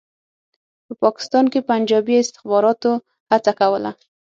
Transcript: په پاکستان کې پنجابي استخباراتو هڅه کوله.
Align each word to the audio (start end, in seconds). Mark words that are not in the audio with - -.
په 0.85 0.93
پاکستان 1.03 1.45
کې 1.53 1.65
پنجابي 1.69 2.15
استخباراتو 2.23 2.91
هڅه 3.31 3.51
کوله. 3.59 3.91